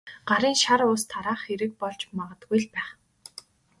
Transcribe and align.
Гарын 0.29 0.55
шар 0.61 0.81
ус 0.93 1.03
тараах 1.11 1.41
хэрэг 1.45 1.71
болж 1.81 2.01
магадгүй 2.17 2.57
л 2.63 2.67
байх. 2.73 2.89